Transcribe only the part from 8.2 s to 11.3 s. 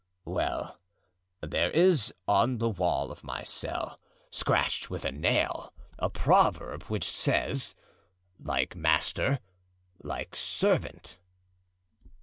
'Like master, like servant.